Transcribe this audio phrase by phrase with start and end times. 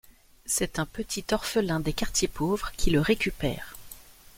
[0.47, 3.77] C'est un petit orphelin des quartiers pauvres qui le récupère.